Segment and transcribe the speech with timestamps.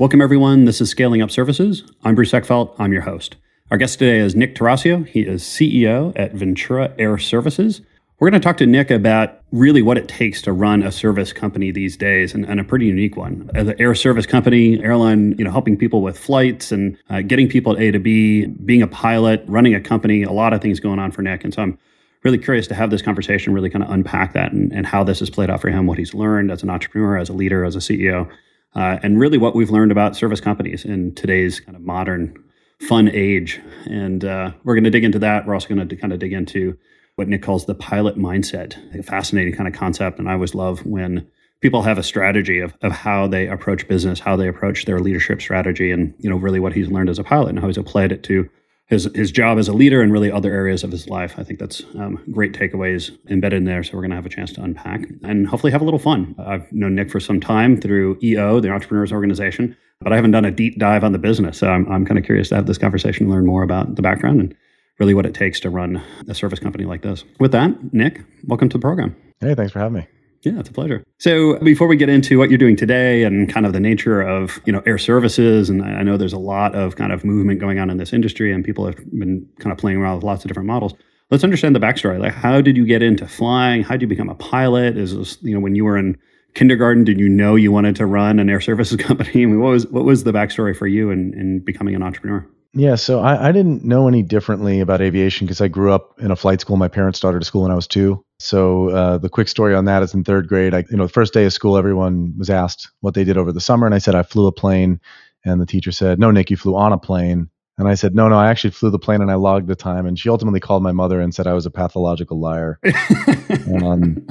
[0.00, 0.64] Welcome, everyone.
[0.64, 1.84] This is Scaling Up Services.
[2.04, 2.74] I'm Bruce Eckfeldt.
[2.78, 3.36] I'm your host.
[3.70, 5.06] Our guest today is Nick Tarascio.
[5.06, 7.82] He is CEO at Ventura Air Services.
[8.18, 11.34] We're going to talk to Nick about really what it takes to run a service
[11.34, 13.50] company these days, and, and a pretty unique one.
[13.54, 17.46] As an air service company, airline, you know, helping people with flights and uh, getting
[17.46, 20.98] people A to B, being a pilot, running a company, a lot of things going
[20.98, 21.44] on for Nick.
[21.44, 21.78] And so I'm
[22.22, 25.18] really curious to have this conversation, really kind of unpack that and, and how this
[25.18, 27.76] has played out for him, what he's learned as an entrepreneur, as a leader, as
[27.76, 28.30] a CEO
[28.74, 32.36] uh, and really what we've learned about service companies in today's kind of modern
[32.80, 33.60] fun age.
[33.86, 35.46] And uh, we're going to dig into that.
[35.46, 36.78] We're also going to kind of dig into
[37.16, 40.18] what Nick calls the pilot mindset, a fascinating kind of concept.
[40.18, 41.28] And I always love when
[41.60, 45.40] people have a strategy of, of how they approach business, how they approach their leadership
[45.40, 48.12] strategy, and you know really what he's learned as a pilot and how he's applied
[48.12, 48.48] it to
[48.90, 51.34] his his job as a leader and really other areas of his life.
[51.38, 53.82] I think that's um, great takeaways embedded in there.
[53.82, 56.34] So we're going to have a chance to unpack and hopefully have a little fun.
[56.38, 60.44] I've known Nick for some time through EO, the Entrepreneurs Organization, but I haven't done
[60.44, 61.58] a deep dive on the business.
[61.58, 64.02] So I'm, I'm kind of curious to have this conversation and learn more about the
[64.02, 64.54] background and
[64.98, 67.24] really what it takes to run a service company like this.
[67.38, 69.16] With that, Nick, welcome to the program.
[69.40, 70.19] Hey, thanks for having me.
[70.42, 71.04] Yeah, it's a pleasure.
[71.18, 74.58] So before we get into what you're doing today and kind of the nature of,
[74.64, 77.78] you know, air services, and I know there's a lot of kind of movement going
[77.78, 80.48] on in this industry and people have been kind of playing around with lots of
[80.48, 80.94] different models.
[81.30, 82.18] Let's understand the backstory.
[82.18, 83.82] Like how did you get into flying?
[83.82, 84.96] How did you become a pilot?
[84.96, 86.16] Is this, you know, when you were in
[86.54, 89.42] kindergarten, did you know you wanted to run an air services company?
[89.42, 92.46] I mean, what was what was the backstory for you in, in becoming an entrepreneur?
[92.72, 96.30] Yeah, so I, I didn't know any differently about aviation because I grew up in
[96.30, 96.76] a flight school.
[96.76, 98.24] My parents started a school when I was two.
[98.38, 101.12] So uh, the quick story on that is in third grade, I, you know, the
[101.12, 103.98] first day of school, everyone was asked what they did over the summer, and I
[103.98, 105.00] said I flew a plane,
[105.44, 108.28] and the teacher said, "No, Nick, you flew on a plane." And I said, "No,
[108.28, 110.82] no, I actually flew the plane, and I logged the time." And she ultimately called
[110.82, 112.78] my mother and said I was a pathological liar.
[113.82, 114.26] um,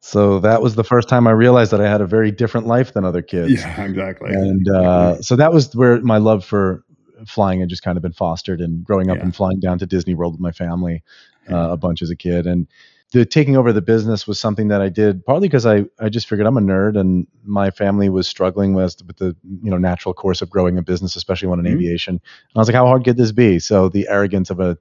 [0.00, 2.94] so that was the first time I realized that I had a very different life
[2.94, 3.52] than other kids.
[3.52, 4.32] Yeah, exactly.
[4.32, 6.84] And uh, so that was where my love for
[7.26, 9.24] flying had just kind of been fostered and growing up yeah.
[9.24, 11.02] and flying down to Disney World with my family
[11.50, 12.46] uh, a bunch as a kid.
[12.46, 12.66] And
[13.12, 16.28] the taking over the business was something that I did partly because I, I just
[16.28, 20.14] figured I'm a nerd and my family was struggling with, with the you know natural
[20.14, 21.74] course of growing a business, especially one in mm-hmm.
[21.74, 22.14] aviation.
[22.14, 23.58] And I was like, how hard could this be?
[23.58, 24.78] So the arrogance of a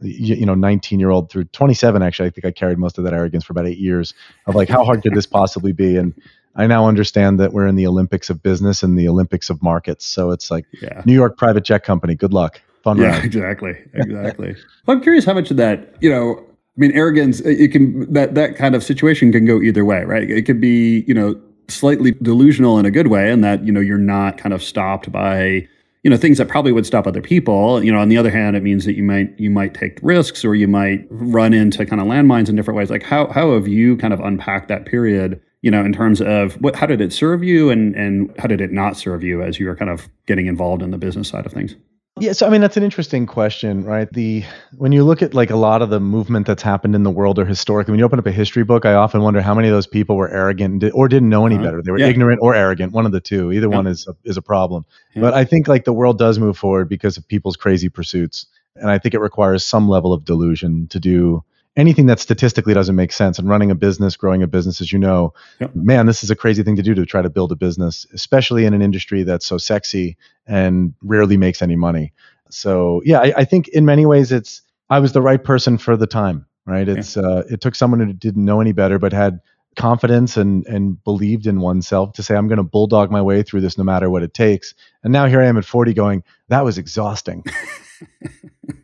[0.00, 3.12] you know 19 year old through 27 actually i think i carried most of that
[3.12, 4.14] arrogance for about eight years
[4.46, 6.14] of like how hard could this possibly be and
[6.58, 10.04] I now understand that we're in the Olympics of business and the Olympics of markets.
[10.04, 11.02] So it's like yeah.
[11.06, 12.16] New York private jet company.
[12.16, 12.60] Good luck.
[12.82, 13.24] Fun yeah, ride.
[13.24, 13.76] exactly.
[13.94, 14.56] Exactly.
[14.86, 18.34] well, I'm curious how much of that, you know, I mean, arrogance, it can, that,
[18.34, 20.28] that kind of situation can go either way, right?
[20.28, 23.80] It could be, you know, slightly delusional in a good way and that, you know,
[23.80, 25.68] you're not kind of stopped by,
[26.04, 28.56] you know things that probably would stop other people you know on the other hand
[28.56, 32.00] it means that you might you might take risks or you might run into kind
[32.00, 35.40] of landmines in different ways like how how have you kind of unpacked that period
[35.62, 38.60] you know, in terms of what, how did it serve you and, and how did
[38.60, 41.46] it not serve you as you were kind of getting involved in the business side
[41.46, 41.74] of things?
[42.20, 44.12] Yeah, so I mean that's an interesting question, right?
[44.12, 44.44] The
[44.76, 47.38] when you look at like a lot of the movement that's happened in the world
[47.38, 49.74] or historically, when you open up a history book, I often wonder how many of
[49.74, 51.64] those people were arrogant or didn't know any uh-huh.
[51.64, 51.82] better.
[51.82, 52.06] They were yeah.
[52.06, 53.52] ignorant or arrogant, one of the two.
[53.52, 53.76] Either yeah.
[53.76, 54.84] one is a, is a problem.
[55.14, 55.22] Yeah.
[55.22, 58.90] But I think like the world does move forward because of people's crazy pursuits, and
[58.90, 61.44] I think it requires some level of delusion to do
[61.78, 63.38] anything that statistically doesn't make sense.
[63.38, 65.74] And running a business, growing a business, as you know, yep.
[65.74, 68.66] man, this is a crazy thing to do to try to build a business, especially
[68.66, 70.16] in an industry that's so sexy
[70.46, 72.12] and rarely makes any money.
[72.50, 74.60] So yeah, I, I think in many ways it's
[74.90, 76.44] I was the right person for the time.
[76.66, 76.88] Right?
[76.88, 77.22] It's yeah.
[77.22, 79.40] uh, it took someone who didn't know any better but had
[79.76, 83.60] confidence and and believed in oneself to say I'm going to bulldog my way through
[83.60, 84.74] this no matter what it takes.
[85.02, 87.44] And now here I am at 40 going that was exhausting.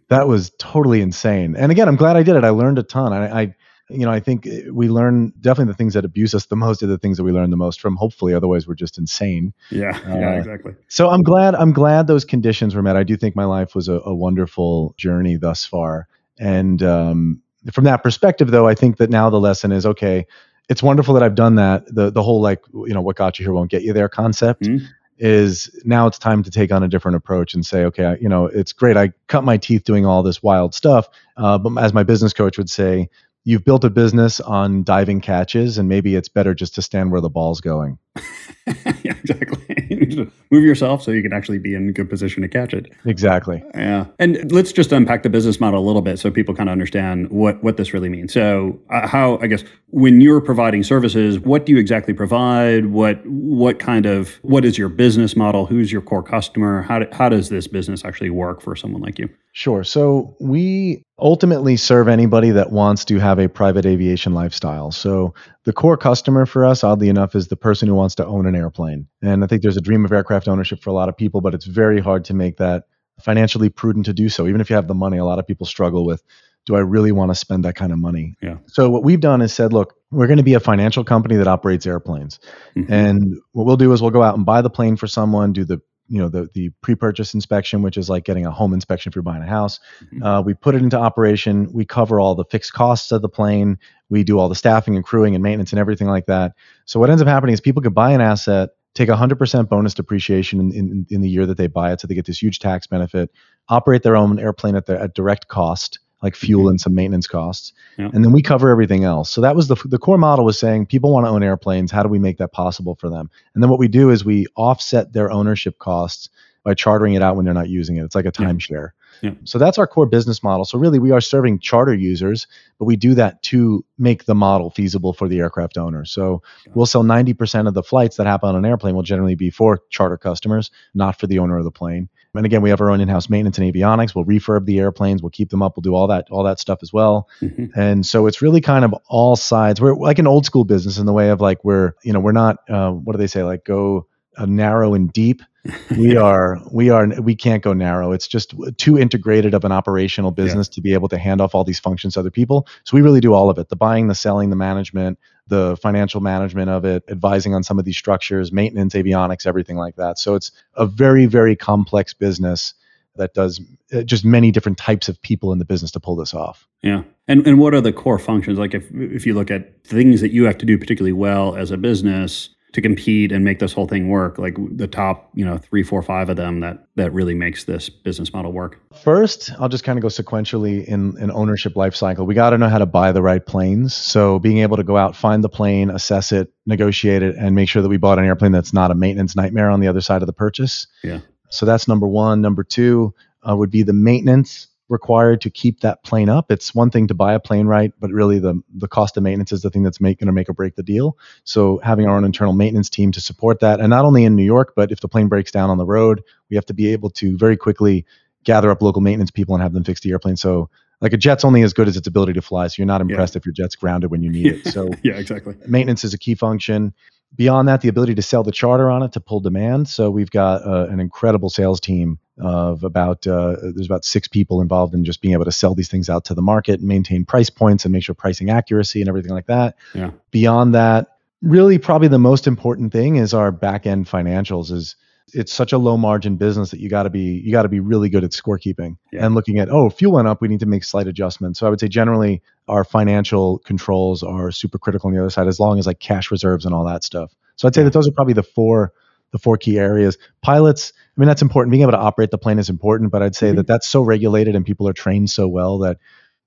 [0.09, 1.57] that was totally insane.
[1.57, 2.45] And again, I'm glad I did it.
[2.45, 3.13] I learned a ton.
[3.13, 3.55] I, I
[3.91, 6.87] you know, I think we learn definitely the things that abuse us the most are
[6.87, 7.97] the things that we learn the most from.
[7.97, 9.53] Hopefully, otherwise we're just insane.
[9.71, 10.75] Yeah, uh, yeah, exactly.
[10.89, 12.97] So I'm glad I'm glad those conditions were met.
[12.97, 16.09] I do think my life was a, a wonderful journey thus far.
[16.39, 17.43] And um,
[17.73, 20.27] from that perspective, though, I think that now the lesson is okay
[20.69, 21.85] it's wonderful that I've done that.
[21.95, 24.63] The the whole like you know what got you here won't get you there concept
[24.63, 24.85] mm-hmm.
[25.19, 28.47] Is now it's time to take on a different approach and say okay you know
[28.47, 28.97] it's great.
[28.97, 32.59] I cut my teeth doing all this wild stuff, uh, but as my business coach
[32.59, 33.09] would say,
[33.45, 37.21] you've built a business on diving catches and maybe it's better just to stand where
[37.21, 37.99] the ball's going.
[39.03, 40.31] yeah, exactly.
[40.51, 42.91] Move yourself so you can actually be in a good position to catch it.
[43.05, 43.63] Exactly.
[43.75, 44.07] Yeah.
[44.19, 47.31] And let's just unpack the business model a little bit so people kind of understand
[47.31, 48.33] what what this really means.
[48.33, 52.87] So, uh, how I guess when you're providing services, what do you exactly provide?
[52.87, 55.67] What what kind of what is your business model?
[55.67, 56.83] Who's your core customer?
[56.83, 59.29] How do, how does this business actually work for someone like you?
[59.57, 59.85] Sure.
[59.85, 64.91] So, we ultimately serve anybody that wants to have a private aviation lifestyle.
[64.91, 68.47] So, the core customer for us, oddly enough, is the person who wants to own
[68.47, 69.07] an airplane.
[69.23, 71.55] And I think there's a dream of aircraft ownership for a lot of people, but
[71.55, 72.85] it's very hard to make that
[73.21, 74.49] financially prudent to do so.
[74.49, 76.23] Even if you have the money, a lot of people struggle with
[76.67, 78.37] do I really want to spend that kind of money?
[78.41, 78.57] Yeah.
[78.67, 81.47] So what we've done is said, look, we're going to be a financial company that
[81.47, 82.41] operates airplanes.
[82.75, 82.93] Mm-hmm.
[82.93, 85.65] And what we'll do is we'll go out and buy the plane for someone, do
[85.65, 89.17] the you know the the pre-purchase inspection which is like getting a home inspection if
[89.17, 89.81] you're buying a house.
[90.05, 90.23] Mm-hmm.
[90.23, 91.73] uh, we put it into operation.
[91.73, 93.79] We cover all the fixed costs of the plane.
[94.11, 96.53] We do all the staffing and crewing and maintenance and everything like that.
[96.85, 100.61] So what ends up happening is people could buy an asset take 100% bonus depreciation
[100.61, 102.87] in, in, in the year that they buy it so they get this huge tax
[102.87, 103.31] benefit
[103.69, 107.73] operate their own airplane at, the, at direct cost like fuel and some maintenance costs.
[107.99, 108.11] Yeah.
[108.13, 109.31] And then we cover everything else.
[109.31, 111.91] So that was the the core model was saying people want to own airplanes.
[111.91, 113.31] How do we make that possible for them?
[113.55, 116.31] And then what we do is we offset their ownership costs
[116.63, 118.05] by chartering it out when they're not using it.
[118.05, 118.91] It's like a timeshare.
[118.91, 119.05] Yeah.
[119.23, 119.33] Yeah.
[119.45, 120.65] So that's our core business model.
[120.65, 122.47] So really we are serving charter users,
[122.79, 126.05] but we do that to make the model feasible for the aircraft owner.
[126.05, 126.43] So
[126.75, 129.81] we'll sell 90% of the flights that happen on an airplane will generally be for
[129.91, 132.09] charter customers, not for the owner of the plane.
[132.35, 134.15] And again, we have our own in-house maintenance and avionics.
[134.15, 135.23] We'll refurb the airplanes.
[135.23, 135.77] We'll keep them up.
[135.77, 137.29] We'll do all that, all that stuff as well.
[137.41, 137.79] Mm-hmm.
[137.79, 139.81] And so it's really kind of all sides.
[139.81, 142.33] We're like an old school business in the way of like we're, you know, we're
[142.33, 142.59] not.
[142.69, 143.43] Uh, what do they say?
[143.43, 145.43] Like go uh, narrow and deep.
[145.97, 150.31] we are we are we can't go narrow it's just too integrated of an operational
[150.31, 150.75] business yeah.
[150.75, 153.21] to be able to hand off all these functions to other people so we really
[153.21, 157.05] do all of it the buying the selling the management the financial management of it,
[157.09, 160.19] advising on some of these structures, maintenance, avionics, everything like that.
[160.19, 162.75] So it's a very, very complex business
[163.17, 163.61] that does
[163.93, 166.67] uh, just many different types of people in the business to pull this off.
[166.83, 167.03] Yeah.
[167.29, 168.59] And and what are the core functions?
[168.59, 171.71] Like if if you look at things that you have to do particularly well as
[171.71, 175.57] a business, to compete and make this whole thing work like the top you know
[175.57, 178.81] three four five of them that that really makes this business model work.
[179.03, 182.27] First i'll just kind of go sequentially in an ownership life cycle.
[182.27, 183.95] We got to know how to buy the right planes.
[183.95, 187.69] So being able to go out find the plane assess it negotiate it and make
[187.69, 190.23] sure that we bought an airplane that's not a maintenance nightmare on the other side
[190.23, 190.87] of the purchase.
[191.03, 191.21] Yeah.
[191.51, 192.41] So that's number one.
[192.41, 193.15] Number two
[193.49, 196.51] uh, would be the maintenance required to keep that plane up.
[196.51, 199.53] It's one thing to buy a plane right, but really the the cost of maintenance
[199.53, 201.19] is the thing that's going to make or break the deal.
[201.45, 204.45] So having our own internal maintenance team to support that, and not only in New
[204.45, 207.11] York, but if the plane breaks down on the road, we have to be able
[207.11, 208.07] to very quickly
[208.45, 210.37] gather up local maintenance people and have them fix the airplane.
[210.37, 210.71] So
[211.01, 212.69] like a jet's only as good as its ability to fly.
[212.69, 213.41] So you're not impressed yeah.
[213.41, 214.69] if your jet's grounded when you need it.
[214.69, 215.55] So yeah, exactly.
[215.67, 216.95] Maintenance is a key function
[217.37, 219.89] beyond that, the ability to sell the charter on it to pull demand.
[219.89, 224.61] So we've got uh, an incredible sales team of about uh, there's about six people
[224.61, 227.25] involved in just being able to sell these things out to the market and maintain
[227.25, 229.77] price points and make sure pricing accuracy and everything like that.
[229.95, 230.11] Yeah.
[230.31, 231.09] Beyond that,
[231.43, 234.97] really probably the most important thing is our back end financials is
[235.33, 237.81] it's such a low margin business that you got to be you got to be
[237.81, 239.25] really good at scorekeeping yeah.
[239.25, 241.71] and looking at oh fuel went up we need to make slight adjustments so i
[241.71, 245.79] would say generally our financial controls are super critical on the other side as long
[245.79, 248.35] as like cash reserves and all that stuff so i'd say that those are probably
[248.35, 248.93] the four
[249.35, 252.59] the four key areas pilots i mean that's important being able to operate the plane
[252.59, 253.57] is important but i'd say mm-hmm.
[253.57, 255.99] that that's so regulated and people are trained so well that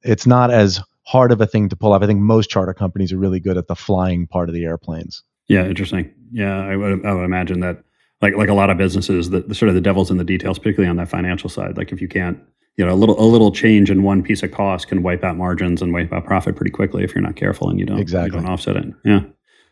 [0.04, 3.12] it's not as hard of a thing to pull off i think most charter companies
[3.12, 7.06] are really good at the flying part of the airplanes yeah interesting yeah i would,
[7.06, 7.84] I would imagine that
[8.22, 10.90] like like a lot of businesses, the, sort of the devil's in the details, particularly
[10.90, 11.78] on that financial side.
[11.78, 12.40] Like if you can't
[12.76, 15.36] you know a little a little change in one piece of cost can wipe out
[15.36, 18.38] margins and wipe out profit pretty quickly if you're not careful and you don't exactly
[18.38, 18.86] you don't offset it.
[19.04, 19.22] Yeah.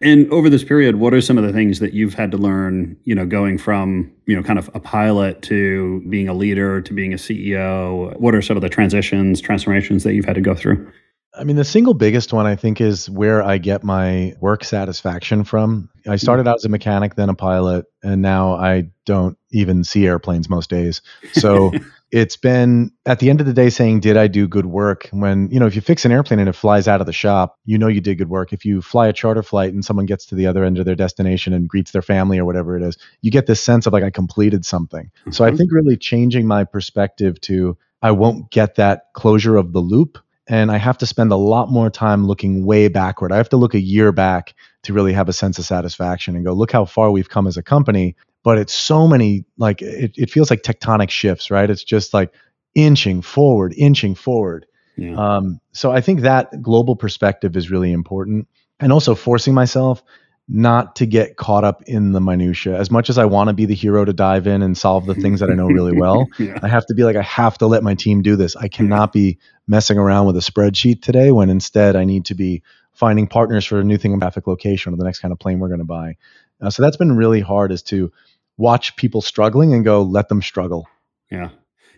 [0.01, 2.97] And over this period, what are some of the things that you've had to learn,
[3.05, 6.93] you know, going from, you know, kind of a pilot to being a leader to
[6.93, 8.17] being a CEO?
[8.19, 10.91] What are some of the transitions, transformations that you've had to go through?
[11.37, 15.43] I mean, the single biggest one I think is where I get my work satisfaction
[15.43, 15.89] from.
[16.07, 16.17] I hmm.
[16.17, 20.49] started out as a mechanic, then a pilot, and now I don't even see airplanes
[20.49, 21.01] most days.
[21.33, 21.71] So
[22.11, 25.09] it's been at the end of the day saying, Did I do good work?
[25.11, 27.57] When, you know, if you fix an airplane and it flies out of the shop,
[27.65, 28.53] you know you did good work.
[28.53, 30.95] If you fly a charter flight and someone gets to the other end of their
[30.95, 34.03] destination and greets their family or whatever it is, you get this sense of like,
[34.03, 35.05] I completed something.
[35.05, 35.31] Mm-hmm.
[35.31, 35.57] So I mm-hmm.
[35.57, 40.71] think really changing my perspective to, I won't get that closure of the loop and
[40.71, 43.31] I have to spend a lot more time looking way backward.
[43.31, 46.45] I have to look a year back to really have a sense of satisfaction and
[46.45, 48.15] go, look how far we've come as a company.
[48.45, 51.67] But it's so many, like, it, it feels like tectonic shifts, right?
[51.67, 52.31] It's just like
[52.75, 54.67] inching forward, inching forward.
[54.97, 55.15] Yeah.
[55.15, 58.47] Um, so I think that global perspective is really important.
[58.79, 60.03] And also forcing myself
[60.47, 62.77] not to get caught up in the minutia.
[62.77, 65.15] As much as I want to be the hero to dive in and solve the
[65.15, 66.59] things that I know really well, yeah.
[66.61, 68.55] I have to be like I have to let my team do this.
[68.55, 72.61] I cannot be messing around with a spreadsheet today when instead I need to be
[72.93, 75.59] finding partners for a new thing a graphic location or the next kind of plane
[75.59, 76.15] we're going to buy.
[76.61, 78.11] Uh, so that's been really hard is to
[78.57, 80.87] watch people struggling and go let them struggle.
[81.31, 81.49] Yeah.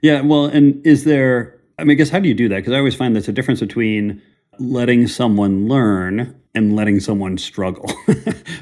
[0.02, 2.58] Yeah, well, and is there I mean I guess how do you do that?
[2.58, 4.22] Because I always find there's a difference between
[4.60, 7.92] letting someone learn and letting someone struggle.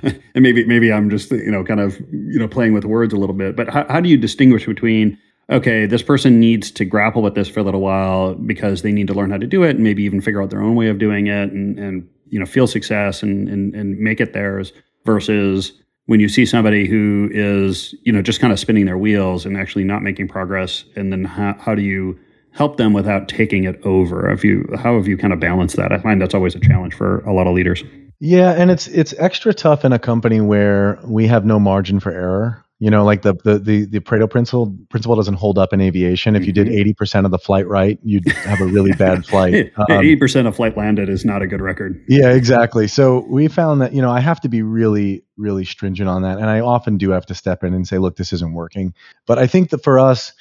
[0.03, 3.17] and maybe maybe I'm just you know kind of you know playing with words a
[3.17, 3.55] little bit.
[3.55, 5.17] But how, how do you distinguish between
[5.49, 9.07] okay, this person needs to grapple with this for a little while because they need
[9.07, 10.97] to learn how to do it and maybe even figure out their own way of
[10.97, 14.73] doing it and and you know feel success and and, and make it theirs
[15.05, 15.73] versus
[16.07, 19.57] when you see somebody who is you know just kind of spinning their wheels and
[19.57, 22.19] actually not making progress and then how, how do you
[22.51, 24.29] help them without taking it over?
[24.29, 25.91] Have you how have you kind of balanced that?
[25.91, 27.83] I find that's always a challenge for a lot of leaders.
[28.19, 32.11] Yeah, and it's it's extra tough in a company where we have no margin for
[32.11, 32.64] error.
[32.85, 36.35] You know, like the the the, the Pareto principle principle doesn't hold up in aviation.
[36.35, 36.77] If you did mm-hmm.
[36.77, 39.71] eighty percent of the flight right, you'd have a really bad flight.
[39.89, 41.99] Um, eighty um, percent of flight landed is not a good record.
[42.07, 42.87] Yeah, exactly.
[42.87, 46.37] So we found that you know I have to be really really stringent on that,
[46.37, 48.93] and I often do have to step in and say, look, this isn't working.
[49.25, 50.31] But I think that for us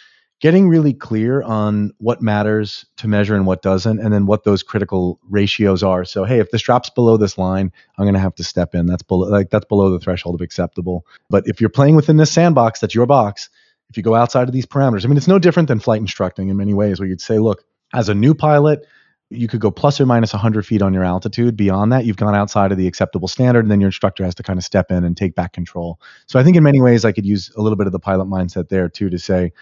[0.41, 4.63] getting really clear on what matters to measure and what doesn't, and then what those
[4.63, 6.05] critical ratios are.
[6.05, 8.87] So, hey, if this drops below this line, I'm going to have to step in.
[8.87, 11.07] That's below, like that's below the threshold of acceptable.
[11.31, 13.49] But if you're playing within this sandbox, that's your box.
[13.91, 16.49] If you go outside of these parameters, I mean, it's no different than flight instructing
[16.49, 17.65] in many ways, where you'd say, look,
[17.95, 18.85] as a new pilot,
[19.31, 21.57] you could go plus or minus 100 feet on your altitude.
[21.57, 24.43] Beyond that, you've gone outside of the acceptable standard, and then your instructor has to
[24.43, 26.01] kind of step in and take back control.
[26.27, 28.27] So I think in many ways, I could use a little bit of the pilot
[28.27, 29.53] mindset there too to say,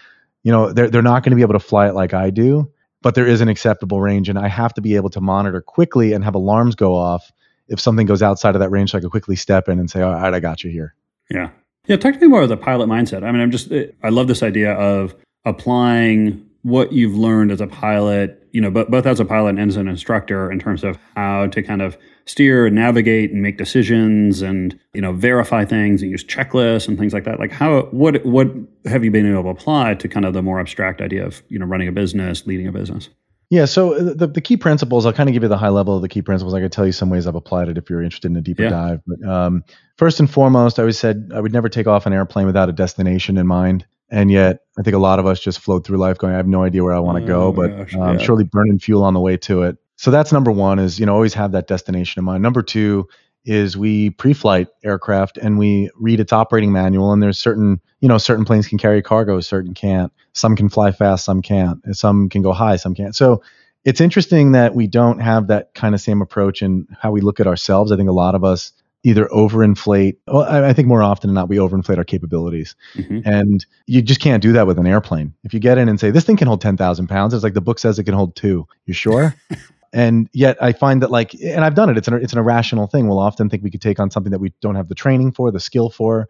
[0.43, 2.71] you know, they're, they're not going to be able to fly it like I do,
[3.01, 4.29] but there is an acceptable range.
[4.29, 7.31] And I have to be able to monitor quickly and have alarms go off
[7.67, 10.01] if something goes outside of that range so I can quickly step in and say,
[10.01, 10.93] all right, I got you here.
[11.31, 11.49] Yeah.
[11.87, 11.97] Yeah.
[11.97, 13.23] Me more of the pilot mindset.
[13.23, 13.71] I mean, I'm just,
[14.03, 18.89] I love this idea of applying what you've learned as a pilot, you know, but
[18.89, 21.97] both as a pilot and as an instructor in terms of how to kind of
[22.25, 26.97] steer and navigate and make decisions and you know verify things and use checklists and
[26.97, 28.47] things like that like how what what
[28.85, 31.59] have you been able to apply to kind of the more abstract idea of you
[31.59, 33.09] know running a business leading a business
[33.49, 35.95] yeah so uh, the, the key principles i'll kind of give you the high level
[35.95, 38.01] of the key principles i could tell you some ways i've applied it if you're
[38.01, 38.69] interested in a deeper yeah.
[38.69, 39.63] dive but um,
[39.97, 42.73] first and foremost i always said i would never take off an airplane without a
[42.73, 46.17] destination in mind and yet i think a lot of us just float through life
[46.17, 48.23] going i have no idea where i want to oh, go but gosh, um, yeah.
[48.23, 51.13] surely burning fuel on the way to it so that's number one is, you know,
[51.13, 52.43] always have that destination in mind.
[52.43, 53.07] Number two
[53.45, 58.17] is we pre-flight aircraft and we read its operating manual and there's certain, you know,
[58.17, 60.11] certain planes can carry cargo, certain can't.
[60.33, 61.79] Some can fly fast, some can't.
[61.95, 63.15] Some can go high, some can't.
[63.15, 63.43] So
[63.85, 67.39] it's interesting that we don't have that kind of same approach in how we look
[67.39, 67.91] at ourselves.
[67.91, 68.71] I think a lot of us
[69.03, 70.15] either overinflate.
[70.27, 73.19] Well, I think more often than not, we overinflate our capabilities, mm-hmm.
[73.25, 75.33] and you just can't do that with an airplane.
[75.43, 77.53] If you get in and say this thing can hold ten thousand pounds, it's like
[77.53, 78.67] the book says it can hold two.
[78.85, 79.35] You sure?
[79.93, 81.97] and yet I find that like, and I've done it.
[81.97, 83.07] It's an it's an irrational thing.
[83.07, 85.51] We'll often think we could take on something that we don't have the training for,
[85.51, 86.27] the skill for,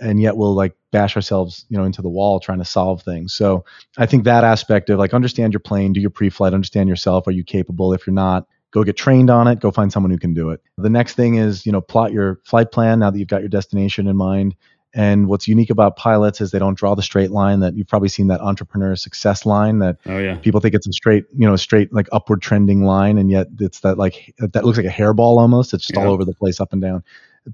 [0.00, 3.32] and yet we'll like bash ourselves, you know, into the wall trying to solve things.
[3.32, 3.64] So
[3.96, 7.26] I think that aspect of like understand your plane, do your pre-flight, understand yourself.
[7.28, 7.92] Are you capable?
[7.92, 9.60] If you're not, go get trained on it.
[9.60, 10.60] Go find someone who can do it.
[10.76, 13.48] The next thing is, you know, plot your flight plan now that you've got your
[13.48, 14.56] destination in mind
[14.94, 18.08] and what's unique about pilots is they don't draw the straight line that you've probably
[18.08, 20.36] seen that entrepreneur success line that oh, yeah.
[20.36, 23.18] people think it's a straight, you know, straight like upward trending line.
[23.18, 25.74] And yet it's that like, that looks like a hairball almost.
[25.74, 26.06] It's just yeah.
[26.06, 27.04] all over the place, up and down.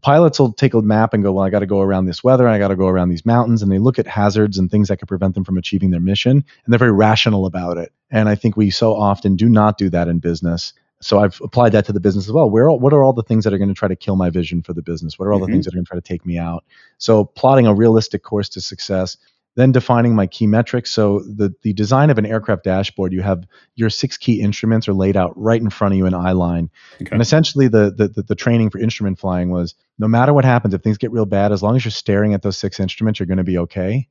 [0.00, 2.48] pilots will take a map and go, well, I got to go around this weather,
[2.48, 4.98] I got to go around these mountains, and they look at hazards and things that
[4.98, 7.92] could prevent them from achieving their mission, and they're very rational about it.
[8.10, 10.72] And I think we so often do not do that in business.
[11.02, 12.48] So I've applied that to the business as well.
[12.48, 14.62] Where what are all the things that are going to try to kill my vision
[14.62, 15.18] for the business?
[15.18, 15.46] What are all mm-hmm.
[15.46, 16.64] the things that are going to try to take me out?
[16.98, 19.16] So plotting a realistic course to success,
[19.54, 20.90] then defining my key metrics.
[20.90, 23.44] So the the design of an aircraft dashboard, you have
[23.74, 26.70] your six key instruments are laid out right in front of you in eye line.
[27.00, 27.10] Okay.
[27.10, 30.72] And essentially the, the, the the training for instrument flying was no matter what happens,
[30.72, 33.26] if things get real bad, as long as you're staring at those six instruments, you're
[33.26, 34.08] going to be okay.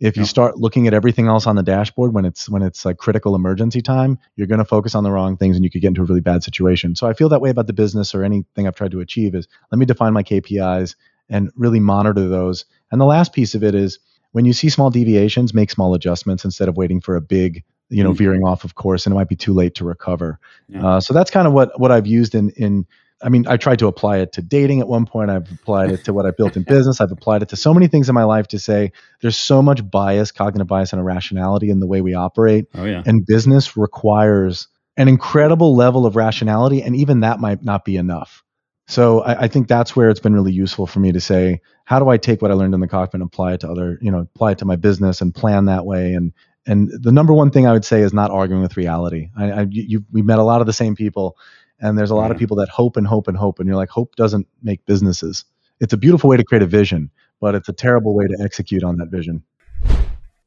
[0.00, 2.98] If you start looking at everything else on the dashboard when it's when it's like
[2.98, 5.88] critical emergency time, you're going to focus on the wrong things and you could get
[5.88, 6.96] into a really bad situation.
[6.96, 9.46] So I feel that way about the business or anything I've tried to achieve is
[9.70, 10.96] let me define my KPIs
[11.28, 12.64] and really monitor those.
[12.90, 13.98] And the last piece of it is
[14.32, 18.02] when you see small deviations, make small adjustments instead of waiting for a big you
[18.02, 18.18] know mm-hmm.
[18.18, 20.86] veering off of course and it might be too late to recover yeah.
[20.86, 22.86] uh, so that's kind of what what i've used in in
[23.24, 25.30] I mean, I tried to apply it to dating at one point.
[25.30, 27.00] I've applied it to what I built in business.
[27.00, 29.88] I've applied it to so many things in my life to say there's so much
[29.90, 32.66] bias, cognitive bias, and irrationality in the way we operate.
[32.74, 33.02] Oh, yeah.
[33.06, 38.44] And business requires an incredible level of rationality, and even that might not be enough.
[38.86, 41.98] So I, I, think that's where it's been really useful for me to say, how
[41.98, 44.10] do I take what I learned in the cockpit and apply it to other, you
[44.10, 46.12] know, apply it to my business and plan that way?
[46.12, 46.34] And
[46.66, 49.30] and the number one thing I would say is not arguing with reality.
[49.36, 51.36] I, I you, we met a lot of the same people
[51.84, 52.40] and there's a lot of mm-hmm.
[52.40, 53.60] people that hope and hope and hope.
[53.60, 55.44] And you're like, hope doesn't make businesses.
[55.80, 57.10] It's a beautiful way to create a vision,
[57.40, 59.42] but it's a terrible way to execute on that vision.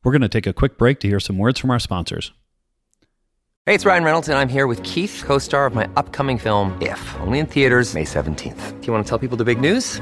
[0.03, 2.32] We're going to take a quick break to hear some words from our sponsors.
[3.67, 6.75] Hey, it's Ryan Reynolds, and I'm here with Keith, co star of my upcoming film,
[6.82, 8.82] If, only in theaters, May 17th.
[8.82, 10.01] Do you want to tell people the big news?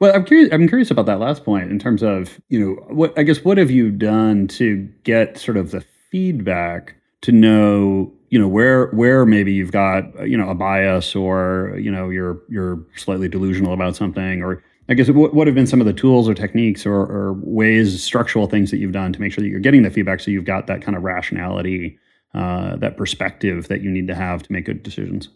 [0.00, 0.48] Well, I'm curious.
[0.52, 3.58] I'm curious about that last point in terms of you know what I guess what
[3.58, 9.26] have you done to get sort of the feedback to know you know where where
[9.26, 13.94] maybe you've got you know a bias or you know you're you're slightly delusional about
[13.94, 16.94] something or I guess what, what have been some of the tools or techniques or,
[16.94, 20.20] or ways structural things that you've done to make sure that you're getting the feedback
[20.20, 21.98] so you've got that kind of rationality
[22.34, 25.28] uh, that perspective that you need to have to make good decisions.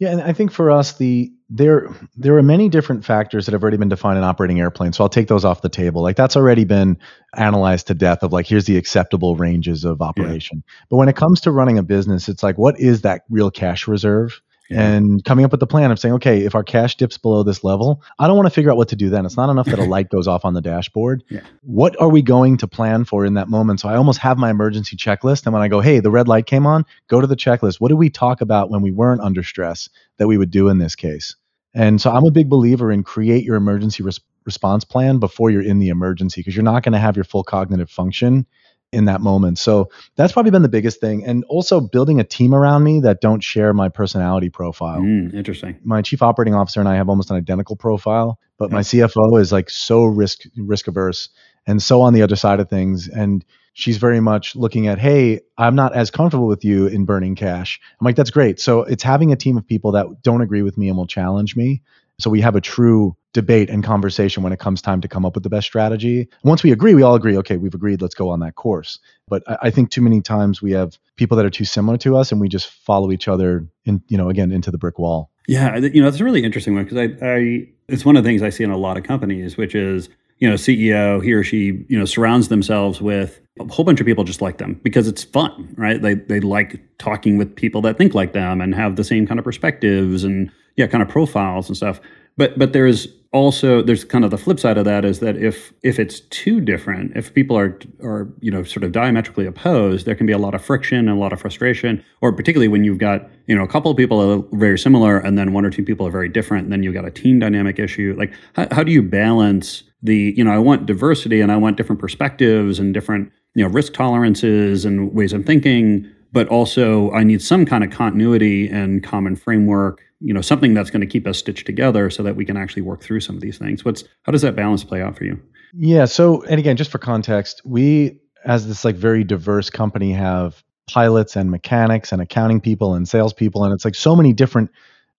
[0.00, 3.62] Yeah, and I think for us, the there there are many different factors that have
[3.62, 4.96] already been defined in operating airplanes.
[4.96, 6.02] So I'll take those off the table.
[6.02, 6.98] Like that's already been
[7.36, 10.64] analyzed to death of like here's the acceptable ranges of operation.
[10.66, 10.84] Yeah.
[10.90, 13.86] But when it comes to running a business, it's like what is that real cash
[13.86, 14.40] reserve?
[14.70, 14.82] Yeah.
[14.82, 17.64] and coming up with the plan of saying, okay, if our cash dips below this
[17.64, 19.26] level, I don't want to figure out what to do then.
[19.26, 21.22] It's not enough that a light goes off on the dashboard.
[21.28, 21.40] Yeah.
[21.62, 23.80] What are we going to plan for in that moment?
[23.80, 25.44] So I almost have my emergency checklist.
[25.44, 27.80] And when I go, hey, the red light came on, go to the checklist.
[27.80, 30.78] What did we talk about when we weren't under stress that we would do in
[30.78, 31.36] this case?
[31.74, 35.62] And so I'm a big believer in create your emergency res- response plan before you're
[35.62, 38.46] in the emergency because you're not going to have your full cognitive function
[38.94, 39.58] in that moment.
[39.58, 41.24] So that's probably been the biggest thing.
[41.24, 45.00] And also building a team around me that don't share my personality profile.
[45.00, 45.76] Mm, interesting.
[45.84, 49.52] My chief operating officer and I have almost an identical profile, but my CFO is
[49.52, 51.28] like so risk risk averse
[51.66, 53.08] and so on the other side of things.
[53.08, 57.34] And she's very much looking at, hey, I'm not as comfortable with you in burning
[57.34, 57.80] cash.
[58.00, 58.60] I'm like, that's great.
[58.60, 61.56] So it's having a team of people that don't agree with me and will challenge
[61.56, 61.82] me.
[62.18, 65.34] So we have a true debate and conversation when it comes time to come up
[65.34, 66.28] with the best strategy.
[66.44, 68.98] Once we agree, we all agree, okay, we've agreed, let's go on that course.
[69.28, 72.16] But I, I, think too many times we have people that are too similar to
[72.16, 75.30] us and we just follow each other in, you know, again, into the brick wall.
[75.48, 78.28] Yeah, you know, it's a really interesting one because I, I, it's one of the
[78.28, 81.42] things I see in a lot of companies, which is, you know, CEO, he or
[81.42, 85.08] she, you know, surrounds themselves with a whole bunch of people just like them because
[85.08, 86.00] it's fun, right?
[86.00, 89.38] They, they like talking with people that think like them and have the same kind
[89.38, 92.00] of perspectives and, yeah, kind of profiles and stuff.
[92.36, 95.72] But but there's also there's kind of the flip side of that is that if
[95.82, 100.14] if it's too different, if people are are you know sort of diametrically opposed, there
[100.14, 102.02] can be a lot of friction and a lot of frustration.
[102.20, 105.36] Or particularly when you've got you know a couple of people are very similar and
[105.36, 107.78] then one or two people are very different, and then you've got a team dynamic
[107.78, 108.14] issue.
[108.16, 111.76] Like how, how do you balance the you know I want diversity and I want
[111.76, 117.22] different perspectives and different you know risk tolerances and ways of thinking but also I
[117.22, 121.26] need some kind of continuity and common framework you know something that's going to keep
[121.26, 124.04] us stitched together so that we can actually work through some of these things what's
[124.22, 125.40] how does that balance play out for you
[125.74, 130.64] yeah so and again just for context we as this like very diverse company have
[130.86, 134.70] pilots and mechanics and accounting people and salespeople and it's like so many different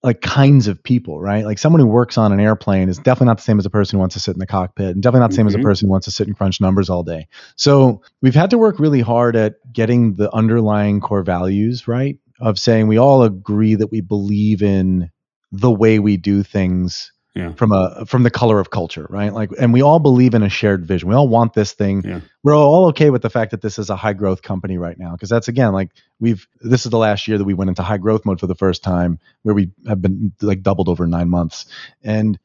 [0.04, 1.46] like kinds of people, right?
[1.46, 3.98] Like someone who works on an airplane is definitely not the same as a person
[3.98, 5.64] who wants to sit in the cockpit, and definitely not the same as a Mhm.
[5.64, 7.28] person who wants to sit and crunch numbers all day.
[7.56, 12.60] So we've had to work really hard at getting the underlying core values right of
[12.60, 15.10] saying we all agree that we believe in
[15.52, 17.54] the way we do things Yeah.
[17.54, 19.34] from a from the color of culture, right?
[19.34, 21.10] Like, and we all believe in a shared vision.
[21.10, 22.02] We all want this thing.
[22.04, 22.22] Yeah.
[22.44, 25.12] We're all okay with the fact that this is a high growth company right now,
[25.14, 27.98] because that's again like we've this is the last year that we went into high
[27.98, 31.66] growth mode for the first time, where we have been like doubled over nine months,
[32.04, 32.38] and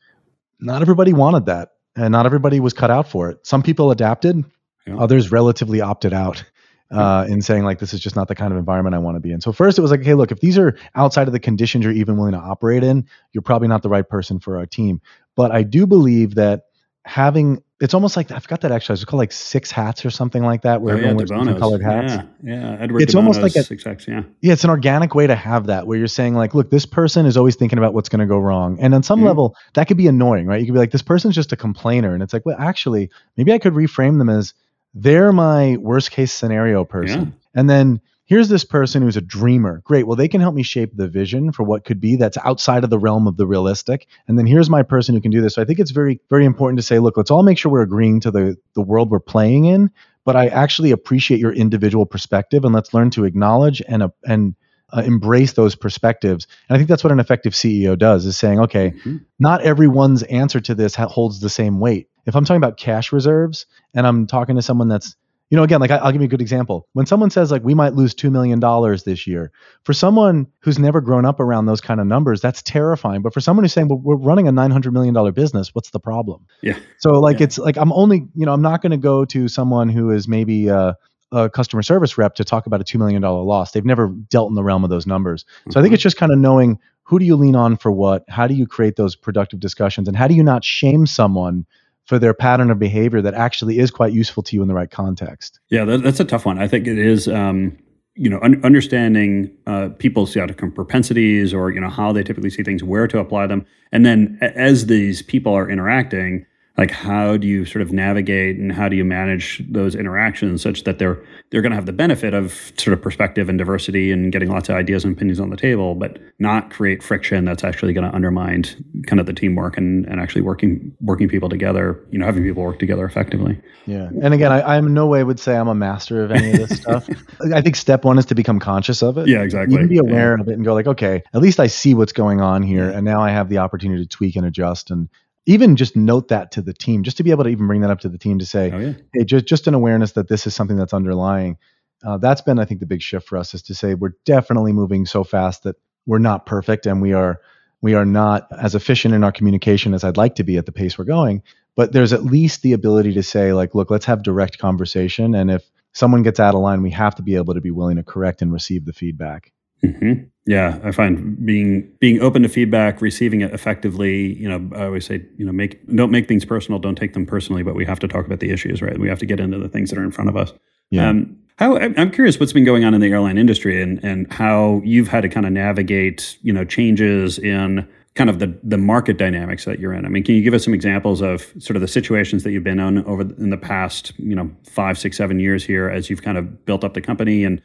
[0.61, 3.47] not everybody wanted that, and not everybody was cut out for it.
[3.47, 4.45] Some people adapted,
[4.87, 4.97] Yeah.
[4.99, 6.45] others relatively opted out
[6.91, 9.21] uh, in saying like this is just not the kind of environment I want to
[9.21, 9.41] be in.
[9.41, 11.93] So first it was like, hey, look, if these are outside of the conditions you're
[11.95, 15.01] even willing to operate in, you're probably not the right person for our team.
[15.37, 16.65] But I do believe that
[17.05, 18.95] having it's almost like I forgot that actually.
[18.95, 21.49] It's called like six hats or something like that, where Oh, yeah, everyone wears different
[21.57, 21.61] DeBono's.
[21.61, 22.25] colored hats.
[22.43, 22.77] Yeah, yeah.
[22.79, 24.07] Edward It's almost like a- six X.
[24.07, 26.85] Yeah, Yeah, it's an organic way to have that where you're saying like, look, this
[26.85, 28.79] person is always thinking about what's going to go wrong.
[28.81, 29.25] And on some Mhm.
[29.27, 30.61] level, that could be annoying, right?
[30.61, 32.13] You could be like, this person's just a complainer.
[32.13, 34.53] And it's like, well, actually, maybe I could reframe them as
[34.95, 37.35] they're my worst case scenario person.
[37.55, 39.83] And then here's this person who's a dreamer.
[39.85, 40.07] Great.
[40.07, 42.91] Well, they can help me shape the vision for what could be that's outside of
[42.91, 44.07] the realm of the realistic.
[44.29, 45.55] And then here's my person who can do this.
[45.55, 47.83] So I think it's very, very important to say, look, let's all make sure we're
[47.83, 49.91] agreeing to the the world we're playing in.
[50.25, 54.55] But I actually appreciate your individual perspective, and let's learn to acknowledge and uh, and
[54.93, 56.47] uh, embrace those perspectives.
[56.69, 59.25] And I think that's what an effective CEO does: is saying, okay, Mhm.
[59.39, 62.09] not everyone's answer to this ha- holds the same weight.
[62.31, 65.17] If I'm talking about cash reserves, and I'm talking to someone that's
[65.51, 66.87] you know, again, like I, I'll give you a good example.
[66.93, 69.51] When someone says like we might lose two million dollars this year,
[69.83, 73.21] for someone who's never grown up around those kind of numbers, that's terrifying.
[73.21, 75.75] But for someone who's saying, "Well, we're running a nine hundred million dollar business.
[75.75, 76.79] What's the problem?" yeah.
[76.99, 77.45] So like Yeah.
[77.47, 80.29] it's like I'm only you know I'm not going to go to someone who is
[80.29, 80.97] maybe a,
[81.33, 83.73] a customer service rep to talk about a two million dollar loss.
[83.73, 85.45] They've never dealt in the realm of those numbers.
[85.71, 85.95] So I think Mhm.
[85.95, 88.69] it's just kind of knowing who do you lean on for what, how do you
[88.69, 91.67] create those productive discussions, and how do you not shame someone
[92.11, 94.91] for their pattern of behavior that actually is quite useful to you in the right
[94.91, 95.61] context.
[95.69, 96.59] Yeah, that, that's a tough one.
[96.59, 97.79] I think it is, um,
[98.17, 102.51] you know, un- understanding uh, people's kind of propensities or you know how they typically
[102.51, 106.45] see things, where to apply them, and then as these people are interacting,
[106.81, 110.85] like how do you sort of navigate and how do you manage those interactions such
[110.85, 114.33] that they're they're going to have the benefit of sort of perspective and diversity and
[114.33, 117.93] getting lots of ideas and opinions on the table, but not create friction that's actually
[117.93, 118.65] going to undermine
[119.07, 122.63] kind of the teamwork and, and actually working working people together, you know, having people
[122.63, 123.61] work together effectively.
[123.87, 124.09] Yeah.
[124.23, 126.69] And again, I, I in no way would say I'm a master of any of
[126.69, 127.07] this stuff.
[127.55, 129.29] I think step one is to become conscious of it.
[129.29, 129.75] Yeah, exactly.
[129.75, 130.03] You can be Yeah.
[130.03, 132.89] aware of it and go like, okay, at least I see what's going on here,
[132.89, 135.11] and now I have the opportunity to tweak and adjust, and
[135.47, 137.91] even just note that to the team, just to be able to even bring that
[137.91, 138.93] up to the team to say, Oh yeah.
[139.13, 141.59] hey, just just an awareness that this is something that's underlying.
[142.05, 144.73] Uh, that's been, I think, the big shift for us is to say we're definitely
[144.73, 145.77] moving so fast that
[146.07, 147.41] we're not perfect and we are
[147.83, 150.73] we are not as efficient in our communication as I'd like to be at the
[150.73, 151.43] pace we're going.
[151.77, 155.51] But there's at least the ability to say, like, look, let's have direct conversation, and
[155.51, 158.03] if someone gets out of line, we have to be able to be willing to
[158.03, 159.53] correct and receive the feedback.
[159.83, 160.13] Hmm
[160.47, 164.35] Yeah, I find being being open to feedback, receiving it effectively.
[164.35, 167.27] You know, I always say, you know, make don't make things personal, don't take them
[167.27, 168.99] personally, but we have to talk about the issues, right?
[168.99, 170.53] We have to get into the things that are in front of us.
[170.91, 171.09] Yeah.
[171.09, 174.33] Um, how I'm I'm curious what's been going on in the airline industry and and
[174.33, 178.79] how you've had to kind of navigate, you know, changes in kind of the the
[178.79, 180.07] market dynamics that you're in.
[180.07, 182.65] I mean, can you give us some examples of sort of the situations that you've
[182.65, 186.23] been on over in the past, you know, five, six, seven years here as you've
[186.23, 187.61] kind of built up the company and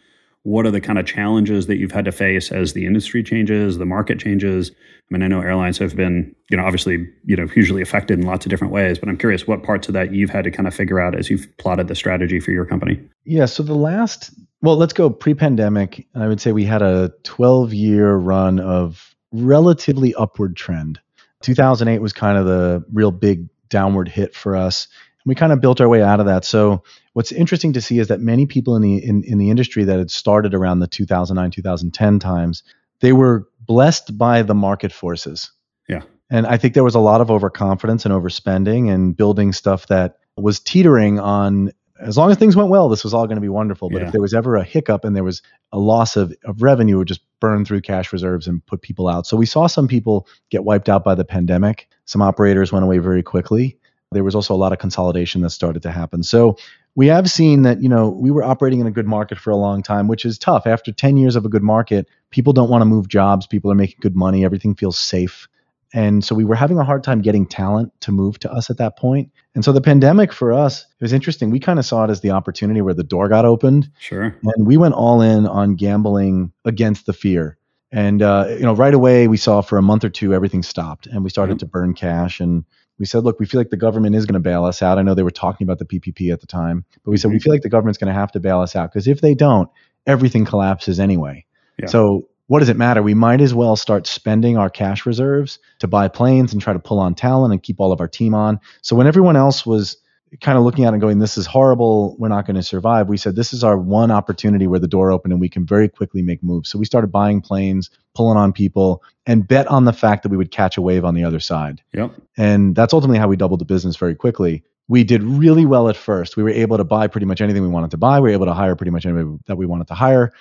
[0.45, 3.79] what are the kind of challenges that you've had to face as the industry changes,
[3.79, 4.69] the market changes?
[4.69, 4.75] I
[5.10, 8.45] mean, I know airlines have been, you know, obviously, you know, hugely affected in lots
[8.45, 10.75] of different ways, but I'm curious what parts of that you've had to kind of
[10.75, 13.01] figure out as you've plotted the strategy for your company.
[13.23, 13.45] Yeah.
[13.45, 14.31] So the last,
[14.62, 16.05] well, let's go pre-pandemic.
[16.13, 20.99] I would say we had a 12-year run of relatively upward trend.
[21.41, 24.88] 2008 was kind of the real big downward hit for us.
[25.23, 26.45] And We kind of built our way out of that.
[26.45, 26.84] So
[27.15, 29.97] what's interesting to see is that many people in the in, in the industry that
[29.97, 32.62] had started around the 2009 2010 times,
[32.99, 35.51] they were blessed by the market forces.
[35.88, 36.01] Yeah.
[36.30, 40.17] And I think there was a lot of overconfidence and overspending and building stuff that
[40.36, 43.47] was teetering on as long as things went well, this was all going to be
[43.47, 43.89] wonderful.
[43.89, 44.08] But Yeah.
[44.08, 46.97] if there was ever a hiccup and there was a loss of, of revenue, it
[46.97, 49.25] would just burn through cash reserves and put people out.
[49.25, 51.88] So we saw some people get wiped out by the pandemic.
[52.04, 53.78] Some operators went away very quickly.
[54.12, 56.21] There was also a lot of consolidation that started to happen.
[56.23, 56.58] So
[56.95, 59.55] we have seen that, you know, we were operating in a good market for a
[59.58, 60.65] long time, which is tough.
[60.65, 63.45] After 10 years of a good market, people don't want to move jobs.
[63.47, 64.45] People are making good money.
[64.45, 65.47] Everything feels safe.
[65.93, 68.77] And so we were having a hard time getting talent to move to us at
[68.77, 69.29] that point.
[69.53, 71.51] And so the pandemic for us, it was interesting.
[71.51, 74.36] We kind of saw it as the opportunity where the door got opened Sure.
[74.43, 77.58] and we went all in on gambling against the fear.
[77.91, 81.08] And uh, you know, right away we saw for a month or two everything stopped,
[81.08, 81.60] and we started Mhm.
[81.60, 82.41] to burn cash.
[82.41, 82.65] And
[82.99, 84.97] we said, look, we feel like the government is going to bail us out.
[84.97, 87.38] I know they were talking about the PPP at the time, but we said we
[87.38, 87.43] Mhm.
[87.43, 89.69] feel like the government's going to have to bail us out because if they don't,
[90.08, 91.45] everything collapses anyway.
[91.77, 91.88] Yeah.
[91.88, 93.01] So what does it matter?
[93.01, 96.79] We might as well start spending our cash reserves to buy planes and try to
[96.79, 98.60] pull on talent and keep all of our team on.
[98.81, 99.97] So when everyone else was
[100.41, 103.08] kind of looking at it and going, this is horrible, we're not going to survive,
[103.08, 105.89] we said, this is our one opportunity where the door opened and we can very
[105.89, 106.69] quickly make moves.
[106.69, 110.38] So we started buying planes, pulling on people, and bet on the fact that we
[110.38, 111.82] would catch a wave on the other side.
[111.93, 112.13] Yep.
[112.38, 114.63] And that's ultimately how we doubled the business very quickly.
[114.88, 116.38] We did really well at first.
[116.38, 118.19] We were able to buy pretty much anything we wanted to buy.
[118.19, 120.32] We were able to hire pretty much anybody that we wanted to hire.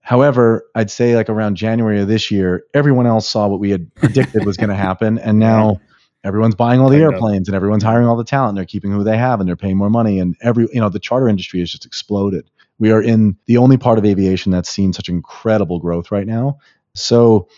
[0.00, 3.94] However, I'd say like around January of this year, everyone else saw what we had
[3.94, 5.18] predicted was going to happen.
[5.18, 5.80] And now
[6.24, 8.50] everyone's buying all the airplanes and everyone's hiring all the talent.
[8.50, 10.18] And they're keeping who they have and they're paying more money.
[10.18, 12.50] And every, you know, the charter industry has just exploded.
[12.78, 16.58] We are in the only part of aviation that's seen such incredible growth right now.
[16.94, 17.48] So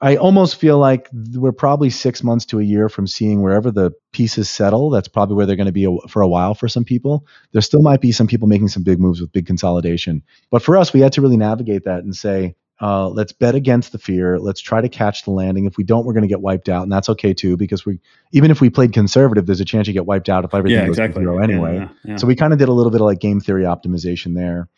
[0.00, 3.92] I almost feel like we're probably six months to a year from seeing wherever the
[4.12, 4.90] pieces settle.
[4.90, 7.26] That's probably where they're going to be a, for a while for some people.
[7.52, 10.22] There still might be some people making some big moves with big consolidation.
[10.50, 13.92] But for us, we had to really navigate that and say, uh, let's bet against
[13.92, 14.38] the fear.
[14.38, 15.64] Let's try to catch the landing.
[15.64, 17.56] If we don't, we're going to get wiped out, and that's okay too.
[17.56, 18.00] Because we,
[18.32, 20.86] even if we played conservative, there's a chance you get wiped out if everything Yeah,
[20.86, 21.76] goes to zero anyway.
[21.76, 22.16] yeah, yeah.
[22.16, 24.68] So we kind of did a little bit of like game theory optimization there.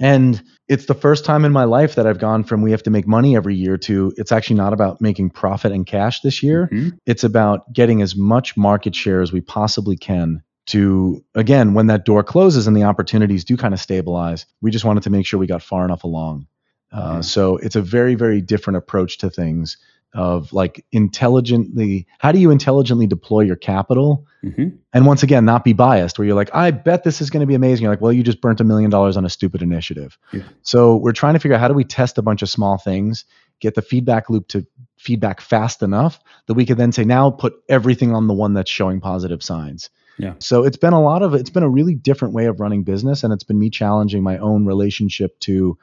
[0.00, 2.90] And it's the first time in my life that I've gone from we have to
[2.90, 6.68] make money every year to it's actually not about making profit and cash this year.
[6.72, 6.96] Mhm.
[7.06, 12.04] It's about getting as much market share as we possibly can to, again, when that
[12.04, 15.38] door closes and the opportunities do kind of stabilize, we just wanted to make sure
[15.38, 16.46] we got far enough along.
[16.92, 17.22] Uh.
[17.22, 19.76] So it's a very, very different approach to things
[20.14, 24.26] of like intelligently, how do you intelligently deploy your capital?
[24.44, 24.78] Mhm.
[24.92, 27.46] and once again not be biased where you're like i bet this is going to
[27.46, 30.18] be amazing you're like well you just burnt a million dollars on a stupid initiative
[30.32, 30.42] Yeah.
[30.62, 33.24] so we're trying to figure out how do we test a bunch of small things
[33.60, 34.66] get the feedback loop to
[34.98, 38.68] feedback fast enough that we could then say now put everything on the one that's
[38.68, 40.34] showing positive signs Yeah.
[40.40, 43.22] so it's been a lot of it's been a really different way of running business
[43.22, 45.78] and it's been me challenging my own relationship to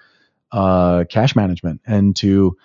[0.52, 2.58] uh, cash management and to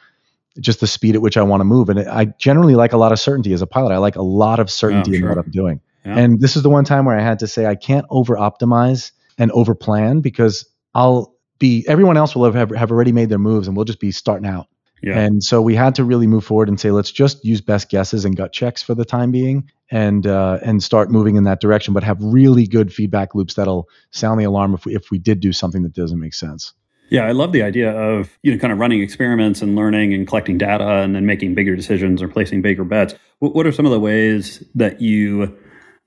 [0.60, 1.88] just the speed at which I want to move.
[1.88, 3.92] And I generally like a lot of certainty as a pilot.
[3.92, 5.28] I like a lot of certainty in sure.
[5.30, 5.80] what I'm doing.
[6.04, 6.18] Yeah.
[6.18, 9.12] And this is the one time where I had to say I can't over optimize
[9.38, 13.66] and over plan because I'll be everyone else will have have already made their moves
[13.66, 14.68] and we'll just be starting out.
[15.02, 15.18] yeah.
[15.18, 18.24] And so we had to really move forward and say let's just use best guesses
[18.24, 21.94] and gut checks for the time being and uh, and start moving in that direction,
[21.94, 25.40] but have really good feedback loops that'll sound the alarm if we if we did
[25.40, 26.74] do something that doesn't make sense.
[27.10, 30.26] Yeah, I love the idea of you know kind of running experiments and learning and
[30.26, 33.14] collecting data and then making bigger decisions or placing bigger bets.
[33.38, 35.56] What, what are some of the ways that you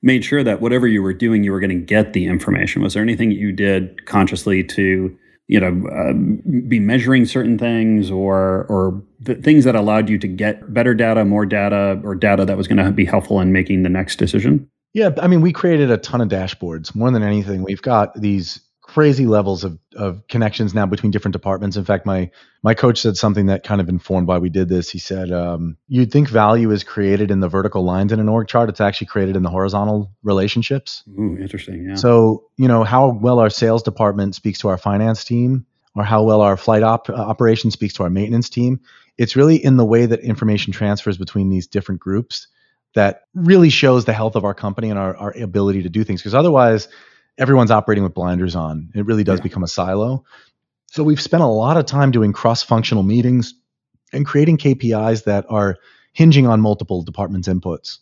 [0.01, 2.81] made sure that whatever you were doing, you were going to get the information?
[2.81, 8.65] Was there anything you did consciously to you know um, be measuring certain things or
[8.67, 12.57] or th- things that allowed you to get better data, more data, or data that
[12.57, 14.69] was going to be helpful in making the next decision?
[14.93, 16.95] Yeah, I mean, we created a ton of dashboards.
[16.95, 18.59] More than anything, we've got these
[18.97, 21.77] crazy levels of, of connections now between different departments.
[21.77, 22.31] In fact, my
[22.63, 24.89] my coach said something that kind of informed why we did this.
[24.89, 28.47] He said, um, "You'd think value is created in the vertical lines in an org
[28.47, 28.69] chart.
[28.69, 31.85] It's actually created in the horizontal relationships." Ooh, interesting.
[31.87, 31.93] Yeah.
[31.93, 36.23] So, you know, how well our sales department speaks to our finance team or how
[36.23, 38.79] well our flight op- uh, operation speaks to our maintenance team,
[39.19, 42.47] it's really in the way that information transfers between these different groups
[42.95, 46.19] that really shows the health of our company and our, our ability to do things.
[46.19, 46.87] Because otherwise,
[47.37, 48.89] everyone's operating with blinders on.
[48.95, 49.43] It really does Yeah.
[49.43, 50.23] become a silo.
[50.87, 53.53] So we've spent a lot of time doing cross-functional meetings
[54.13, 55.77] and creating KPIs that are
[56.13, 57.99] hinging on multiple departments' inputs.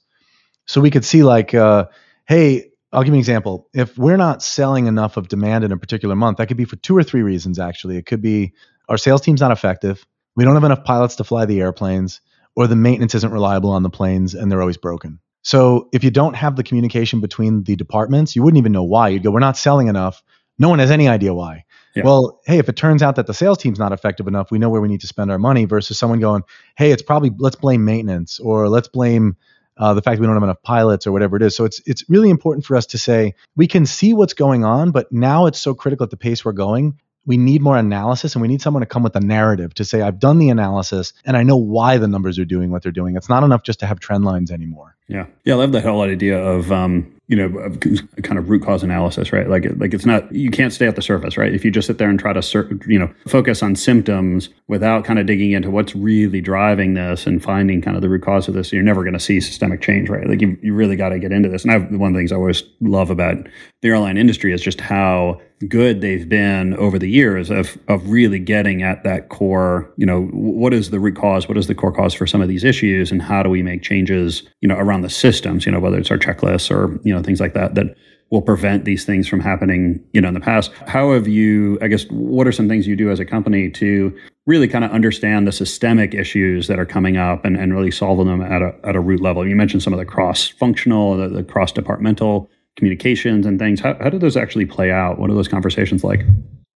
[0.67, 1.85] So we could see like, uh,
[2.27, 3.67] hey, I'll give you an example.
[3.73, 6.77] If we're not selling enough of demand in a particular month, that could be for
[6.77, 7.59] two or three reasons.
[7.59, 8.53] Actually, it could be
[8.87, 10.05] our sales team's not effective.
[10.35, 12.21] We don't have enough pilots to fly the airplanes,
[12.55, 15.19] or the maintenance isn't reliable on the planes and they're always broken.
[15.45, 19.09] So if you don't have the communication between the departments, you wouldn't even know why.
[19.09, 20.23] You'd go, we're not selling enough.
[20.57, 21.65] No one has any idea why.
[21.95, 22.03] Yeah.
[22.03, 24.71] Well, hey, if it turns out that the sales team's not effective enough, we know
[24.71, 26.41] where we need to spend our money versus someone going,
[26.75, 29.37] hey, it's probably let's blame maintenance or let's blame
[29.77, 31.55] uh, the fact we don't have enough pilots or whatever it is.
[31.55, 34.89] So it's it's really important for us to say we can see what's going on,
[34.89, 36.99] but now it's so critical at the pace we're going.
[37.27, 40.01] We need more analysis and we need someone to come with a narrative to say,
[40.01, 43.15] I've done the analysis and I know why the numbers are doing what they're doing.
[43.15, 44.94] It's not enough just to have trend lines anymore.
[45.07, 45.27] Yeah.
[45.43, 45.53] Yeah.
[45.53, 47.79] I love that whole idea of, um, you know, of
[48.23, 49.49] kind of root cause analysis, right?
[49.49, 51.53] Like, like it's not, you can't stay at the surface, right?
[51.53, 55.17] If you just sit there and try to, you know, focus on symptoms without kind
[55.17, 58.53] of digging into what's really driving this and finding kind of the root cause of
[58.53, 60.27] this, you're never going to see systemic change, right?
[60.27, 61.63] Like you, you really got to get into this.
[61.63, 63.37] And I've, one of the things I always love about
[63.81, 65.39] the airline industry is just how
[65.69, 70.23] good they've been over the years of of really getting at that core you know
[70.33, 73.09] what is the root cause what is the core cause for some of these issues
[73.09, 76.11] and how do we make changes you know around the systems you know whether it's
[76.11, 77.95] our checklists or you know things like that that
[78.31, 81.87] will prevent these things from happening you know in the past how have you i
[81.87, 84.15] guess what are some things you do as a company to
[84.47, 88.27] really kind of understand the systemic issues that are coming up and, and really solving
[88.27, 91.27] them at a, at a root level you mentioned some of the cross functional the,
[91.27, 93.79] the cross departmental communications and things.
[93.79, 95.19] How, how do those actually play out?
[95.19, 96.21] What are those conversations like?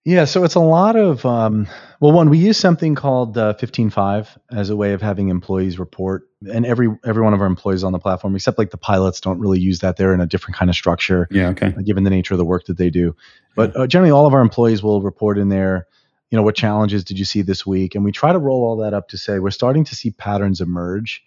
[0.06, 1.68] Yeah, so it's a lot of um,
[2.00, 6.29] well, one we use something called uh, 15Five as a way of having employees report,
[6.48, 9.40] and every every one of our employees on the platform, except like the pilots, don't
[9.40, 9.98] really use that.
[9.98, 11.28] They're in a different kind of structure.
[11.32, 11.68] Yeah, okay.
[11.68, 13.16] Uh, given the nature of the work that they do,
[13.56, 15.88] but uh, generally all of our employees will report in there.
[16.32, 17.96] You know, what challenges did you see this week?
[17.96, 20.62] And we try to roll all that up to say we're starting to see patterns
[20.62, 21.24] emerge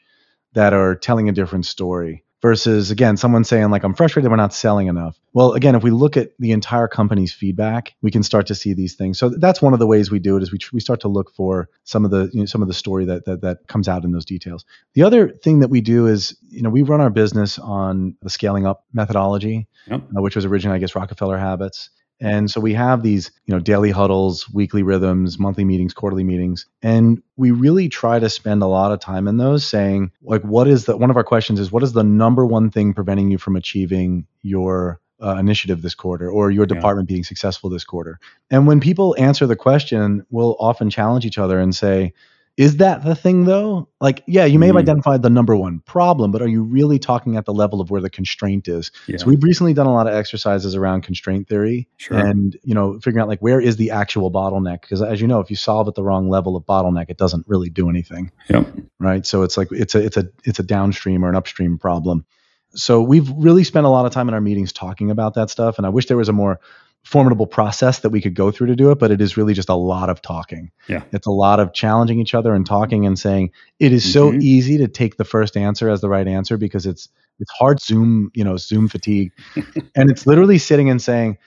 [0.53, 4.53] that are telling a different story versus again someone saying like i'm frustrated we're not
[4.53, 5.19] selling enough.
[5.33, 8.75] Well again if we look at the entire company's feedback we can start to see
[8.75, 9.19] these things.
[9.19, 11.33] So that's one of the ways we do it is we, we start to look
[11.35, 14.05] for some of the you know, some of the story that, that that comes out
[14.05, 14.65] in those details.
[14.95, 18.31] The other thing that we do is you know we run our business on the
[18.31, 20.03] scaling up methodology yep.
[20.17, 23.61] uh, which was originally i guess rockefeller habits and so we have these, you know,
[23.61, 28.67] daily huddles, weekly rhythms, monthly meetings, quarterly meetings, and we really try to spend a
[28.67, 31.73] lot of time in those saying like what is the one of our questions is
[31.73, 36.29] what is the number one thing preventing you from achieving your uh, initiative this quarter
[36.31, 37.15] or your department yeah.
[37.15, 38.19] being successful this quarter.
[38.51, 42.13] And when people answer the question, we'll often challenge each other and say,
[42.57, 43.89] is that the thing though?
[44.01, 44.81] Like, yeah, you may have mm.
[44.81, 48.01] identified the number one problem, but are you really talking at the level of where
[48.01, 48.91] the constraint is?
[49.07, 49.17] Yeah.
[49.17, 52.19] So we've recently done a lot of exercises around constraint theory sure.
[52.19, 54.83] and, you know, figuring out like where is the actual bottleneck?
[54.83, 57.47] Because as you know, if you solve at the wrong level of bottleneck, it doesn't
[57.49, 58.31] really do anything.
[58.51, 58.67] Yep.
[58.99, 59.25] Right.
[59.25, 62.27] So it's like it's a it's a it's a downstream or an upstream problem.
[62.75, 65.77] So we've really spent a lot of time in our meetings talking about that stuff.
[65.79, 66.61] And I wish there was a more
[67.05, 69.69] formidable process that we could go through to do it, but it is really just
[69.69, 70.71] a lot of talking.
[70.89, 71.03] Yeah.
[71.13, 74.13] It's a lot of challenging each other and talking and saying it is mm-hmm.
[74.13, 77.09] so easy to take the first answer as the right answer because it's
[77.41, 79.33] it's hard zoom, you know, zoom fatigue.
[79.97, 81.39] and it's literally sitting and saying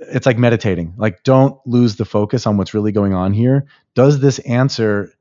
[0.00, 0.94] it's like meditating.
[0.96, 3.66] Like don't lose the focus on what's really going on here.
[3.94, 5.12] Does this answer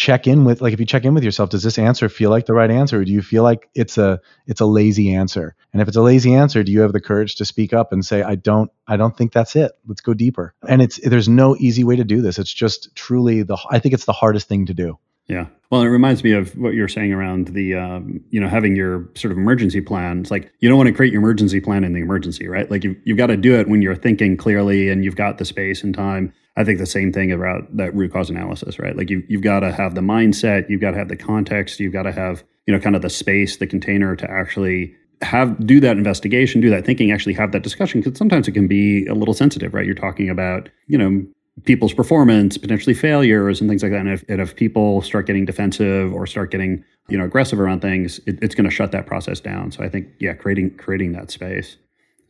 [0.00, 2.46] check in with like if you check in with yourself does this answer feel like
[2.46, 5.82] the right answer or do you feel like it's a it's a lazy answer and
[5.82, 8.22] if it's a lazy answer do you have the courage to speak up and say
[8.22, 11.84] i don't i don't think that's it let's go deeper and it's there's no easy
[11.84, 14.72] way to do this it's just truly the i think it's the hardest thing to
[14.72, 15.46] do yeah.
[15.70, 19.08] Well, it reminds me of what you're saying around the, um, you know, having your
[19.14, 20.18] sort of emergency plan.
[20.22, 22.68] It's like you don't want to create your emergency plan in the emergency, right?
[22.68, 25.44] Like you've, you've got to do it when you're thinking clearly and you've got the
[25.44, 26.32] space and time.
[26.56, 28.96] I think the same thing about that root cause analysis, right?
[28.96, 31.92] Like you, you've got to have the mindset, you've got to have the context, you've
[31.92, 35.80] got to have, you know, kind of the space, the container to actually have do
[35.80, 39.14] that investigation, do that thinking, actually have that discussion because sometimes it can be a
[39.14, 39.86] little sensitive, right?
[39.86, 41.24] You're talking about, you know,
[41.64, 44.00] people's performance, potentially failures, and things like that.
[44.00, 47.80] And if, and if people start getting defensive or start getting you know aggressive around
[47.80, 49.72] things, it, it's going to shut that process down.
[49.72, 51.76] So I think yeah, creating creating that space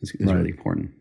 [0.03, 0.37] is, is right.
[0.37, 0.93] really important.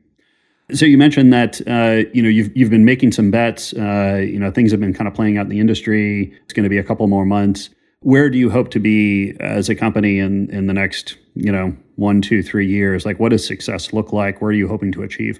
[0.71, 3.73] So you mentioned that uh, you know you've you've been making some bets.
[3.73, 6.33] Uh, you know things have been kind of playing out in the industry.
[6.43, 7.69] It's going to be a couple more months.
[8.01, 11.75] Where do you hope to be as a company in in the next you know
[11.95, 13.05] one, two, three years?
[13.05, 14.41] Like, what does success look like?
[14.41, 15.39] Where are you hoping to achieve?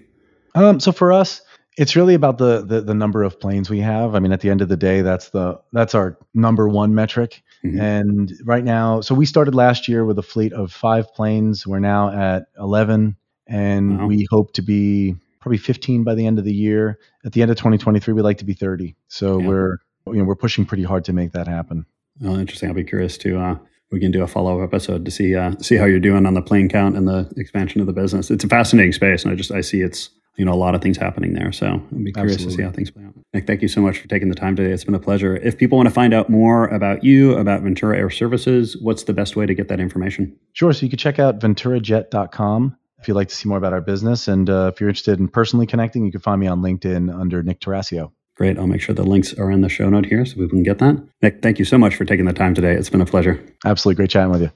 [0.56, 1.42] Um, so for us,
[1.78, 4.14] it's really about the, the, the number of planes we have.
[4.14, 7.42] I mean, at the end of the day, that's the that's our number one metric.
[7.64, 7.80] Mm-hmm.
[7.80, 11.66] And right now, so we started last year with a fleet of five planes.
[11.66, 13.16] We're now at eleven,
[13.50, 14.08] and wow.
[14.08, 17.00] we hope to be probably fifteen by the end of the year.
[17.26, 18.96] At the end of 2023, we'd like to be thirty.
[19.08, 19.48] So yeah.
[19.48, 21.86] we're you know we're pushing pretty hard to make that happen.
[22.24, 22.70] Oh, interesting.
[22.70, 23.56] I'll be curious to uh,
[23.92, 26.34] we can do a follow up episode to see uh, see how you're doing on
[26.34, 28.30] the plane count and the expansion of the business.
[28.30, 30.82] It's a fascinating space, and I just I see it's you know a lot of
[30.82, 31.52] things happening there.
[31.52, 32.56] So I'd be curious Absolutely.
[32.56, 33.14] to see how things play out.
[33.34, 34.72] Nick, thank you so much for taking the time today.
[34.72, 35.36] It's been a pleasure.
[35.38, 39.14] If people want to find out more about you, about Ventura Air Services, what's the
[39.14, 40.36] best way to get that information?
[40.54, 40.74] Sure.
[40.74, 44.28] So you can check out venturajet.com if you'd like to see more about our business.
[44.28, 47.42] And uh, if you're interested in personally connecting, you can find me on LinkedIn under
[47.44, 48.12] Nick Tarascio.
[48.36, 48.58] Great.
[48.58, 50.80] I'll make sure the links are in the show note here so we can get
[50.80, 50.96] that.
[51.22, 52.74] Nick, thank you so much for taking the time today.
[52.74, 53.44] It's been a pleasure.
[53.66, 53.98] Absolutely.
[53.98, 54.52] Great chatting with you.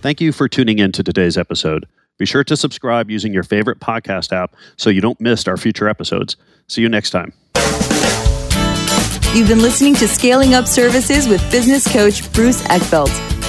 [0.00, 1.86] Thank you for tuning in to today's episode.
[2.16, 5.88] Be sure to subscribe using your favorite podcast app so you don't miss our future
[5.88, 6.36] episodes.
[6.68, 7.32] See you next time.
[9.34, 13.33] You've been listening to Scaling Up Services with business coach Bruce Eckfeldt.